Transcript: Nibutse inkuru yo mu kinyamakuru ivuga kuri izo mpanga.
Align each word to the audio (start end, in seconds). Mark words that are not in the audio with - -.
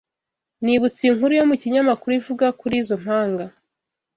Nibutse 0.63 1.01
inkuru 1.09 1.31
yo 1.39 1.45
mu 1.49 1.55
kinyamakuru 1.61 2.11
ivuga 2.19 2.45
kuri 2.59 2.75
izo 2.81 2.95
mpanga. 3.03 3.45